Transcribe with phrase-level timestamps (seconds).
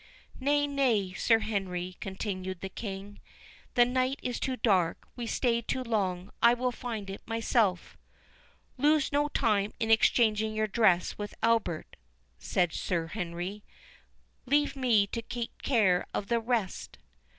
[0.39, 3.19] "Nay, nay, Sir Henry," continued the King,
[3.75, 7.95] "the night is too dark—we stay too long—I will find it myself."
[8.79, 11.97] "Lose no time in exchanging your dress with Albert,"
[12.39, 16.97] said Sir Henry—"leave me to take care of the rest."